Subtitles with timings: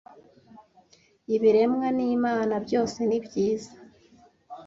[1.35, 3.73] ibiremwa n'imana byose nibyiza